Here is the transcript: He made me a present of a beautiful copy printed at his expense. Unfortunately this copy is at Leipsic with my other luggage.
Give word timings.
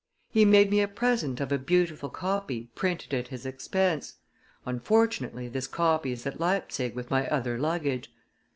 He 0.31 0.45
made 0.45 0.71
me 0.71 0.81
a 0.81 0.87
present 0.87 1.39
of 1.39 1.51
a 1.51 1.59
beautiful 1.59 2.09
copy 2.09 2.71
printed 2.73 3.13
at 3.13 3.27
his 3.27 3.45
expense. 3.45 4.15
Unfortunately 4.65 5.47
this 5.47 5.67
copy 5.67 6.11
is 6.11 6.25
at 6.25 6.39
Leipsic 6.39 6.95
with 6.95 7.11
my 7.11 7.27
other 7.27 7.59
luggage. 7.59 8.11